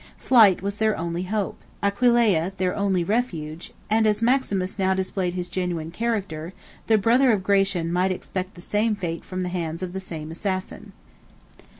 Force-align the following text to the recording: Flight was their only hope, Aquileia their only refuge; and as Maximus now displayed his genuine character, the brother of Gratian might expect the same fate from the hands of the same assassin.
Flight 0.17 0.63
was 0.63 0.79
their 0.79 0.97
only 0.97 1.21
hope, 1.25 1.59
Aquileia 1.83 2.53
their 2.57 2.75
only 2.75 3.03
refuge; 3.03 3.71
and 3.87 4.07
as 4.07 4.23
Maximus 4.23 4.79
now 4.79 4.95
displayed 4.95 5.35
his 5.35 5.47
genuine 5.47 5.91
character, 5.91 6.53
the 6.87 6.97
brother 6.97 7.31
of 7.31 7.43
Gratian 7.43 7.93
might 7.93 8.11
expect 8.11 8.55
the 8.55 8.61
same 8.61 8.95
fate 8.95 9.23
from 9.23 9.43
the 9.43 9.49
hands 9.49 9.83
of 9.83 9.93
the 9.93 9.99
same 9.99 10.31
assassin. 10.31 10.93